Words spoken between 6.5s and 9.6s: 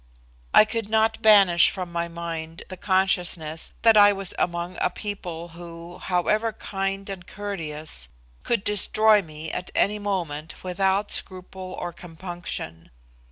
kind and courteous, could destroy me